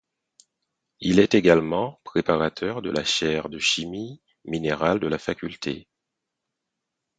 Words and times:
Il 0.99 1.19
est 1.19 1.35
également 1.35 2.01
préparateur 2.03 2.81
de 2.81 2.89
la 2.89 3.03
chaire 3.03 3.49
de 3.49 3.59
chimie 3.59 4.19
minérale 4.45 4.99
de 4.99 5.05
la 5.05 5.19
faculté. 5.19 5.87